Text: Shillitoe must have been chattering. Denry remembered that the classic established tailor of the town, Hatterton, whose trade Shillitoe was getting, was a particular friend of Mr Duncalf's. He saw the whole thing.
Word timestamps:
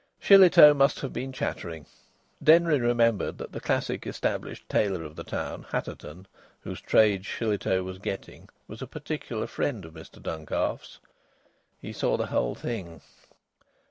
Shillitoe 0.19 0.73
must 0.75 0.99
have 1.01 1.13
been 1.13 1.31
chattering. 1.31 1.85
Denry 2.43 2.79
remembered 2.79 3.37
that 3.37 3.51
the 3.51 3.59
classic 3.61 4.07
established 4.07 4.67
tailor 4.67 5.03
of 5.03 5.15
the 5.15 5.23
town, 5.23 5.67
Hatterton, 5.71 6.25
whose 6.61 6.81
trade 6.81 7.21
Shillitoe 7.23 7.83
was 7.83 7.99
getting, 7.99 8.49
was 8.67 8.81
a 8.81 8.87
particular 8.87 9.45
friend 9.45 9.85
of 9.85 9.93
Mr 9.93 10.19
Duncalf's. 10.19 10.97
He 11.79 11.93
saw 11.93 12.17
the 12.17 12.25
whole 12.25 12.55
thing. 12.55 13.01